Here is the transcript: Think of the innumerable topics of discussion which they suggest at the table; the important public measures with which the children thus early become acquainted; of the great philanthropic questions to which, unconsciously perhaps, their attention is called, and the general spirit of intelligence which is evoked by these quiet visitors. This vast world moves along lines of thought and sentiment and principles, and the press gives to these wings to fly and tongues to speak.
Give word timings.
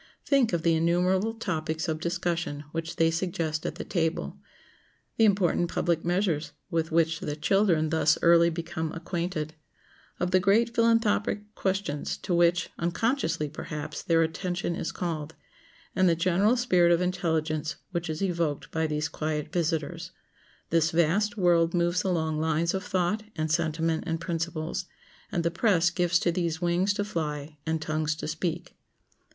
Think 0.25 0.51
of 0.51 0.63
the 0.63 0.73
innumerable 0.73 1.35
topics 1.35 1.87
of 1.87 1.99
discussion 1.99 2.63
which 2.71 2.95
they 2.95 3.11
suggest 3.11 3.67
at 3.67 3.75
the 3.75 3.83
table; 3.83 4.39
the 5.17 5.25
important 5.25 5.69
public 5.69 6.03
measures 6.03 6.53
with 6.71 6.91
which 6.91 7.19
the 7.19 7.35
children 7.35 7.89
thus 7.89 8.17
early 8.23 8.49
become 8.49 8.91
acquainted; 8.93 9.53
of 10.19 10.31
the 10.31 10.39
great 10.39 10.73
philanthropic 10.73 11.53
questions 11.53 12.17
to 12.17 12.33
which, 12.33 12.71
unconsciously 12.79 13.47
perhaps, 13.47 14.01
their 14.01 14.23
attention 14.23 14.75
is 14.75 14.91
called, 14.91 15.35
and 15.95 16.09
the 16.09 16.15
general 16.15 16.57
spirit 16.57 16.91
of 16.91 16.99
intelligence 16.99 17.75
which 17.91 18.09
is 18.09 18.23
evoked 18.23 18.71
by 18.71 18.87
these 18.87 19.07
quiet 19.07 19.51
visitors. 19.53 20.09
This 20.71 20.89
vast 20.89 21.37
world 21.37 21.75
moves 21.75 22.03
along 22.03 22.39
lines 22.39 22.73
of 22.73 22.83
thought 22.83 23.21
and 23.35 23.51
sentiment 23.51 24.05
and 24.07 24.19
principles, 24.19 24.85
and 25.31 25.43
the 25.43 25.51
press 25.51 25.91
gives 25.91 26.17
to 26.21 26.31
these 26.31 26.59
wings 26.59 26.91
to 26.95 27.03
fly 27.05 27.59
and 27.67 27.79
tongues 27.79 28.15
to 28.15 28.27
speak. 28.27 28.75